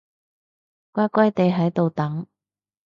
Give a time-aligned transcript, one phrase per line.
[0.93, 2.25] 乖乖哋喺度等